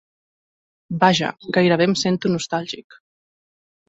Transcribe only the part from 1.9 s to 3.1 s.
sento nostàlgic.